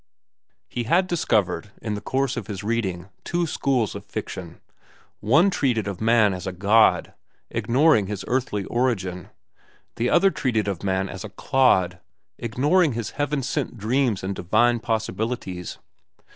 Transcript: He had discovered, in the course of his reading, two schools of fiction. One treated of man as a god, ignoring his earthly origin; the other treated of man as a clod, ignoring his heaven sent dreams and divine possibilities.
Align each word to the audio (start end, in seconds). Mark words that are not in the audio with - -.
He 0.67 0.85
had 0.85 1.05
discovered, 1.05 1.69
in 1.79 1.93
the 1.93 2.01
course 2.01 2.35
of 2.35 2.47
his 2.47 2.63
reading, 2.63 3.09
two 3.23 3.45
schools 3.45 3.93
of 3.93 4.03
fiction. 4.03 4.59
One 5.19 5.51
treated 5.51 5.87
of 5.87 6.01
man 6.01 6.33
as 6.33 6.47
a 6.47 6.51
god, 6.51 7.13
ignoring 7.51 8.07
his 8.07 8.25
earthly 8.27 8.65
origin; 8.65 9.29
the 9.97 10.09
other 10.09 10.31
treated 10.31 10.67
of 10.67 10.81
man 10.81 11.07
as 11.07 11.23
a 11.23 11.29
clod, 11.29 11.99
ignoring 12.39 12.93
his 12.93 13.11
heaven 13.11 13.43
sent 13.43 13.77
dreams 13.77 14.23
and 14.23 14.35
divine 14.35 14.79
possibilities. 14.79 15.77